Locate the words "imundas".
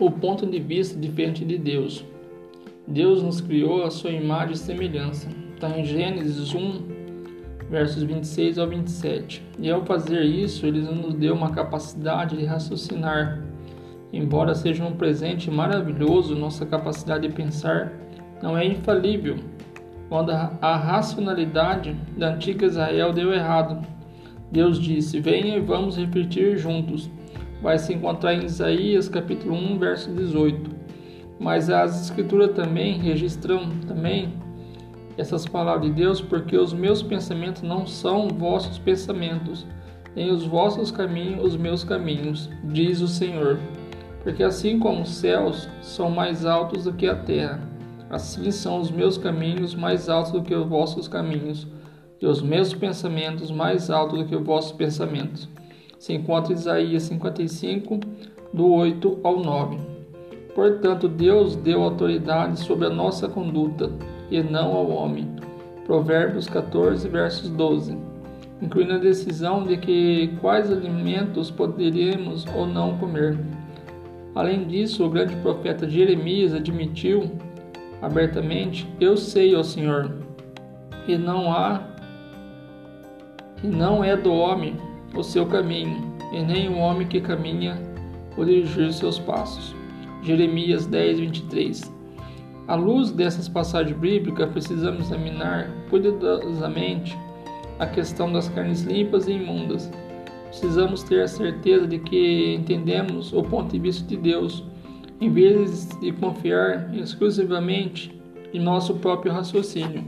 99.32-99.90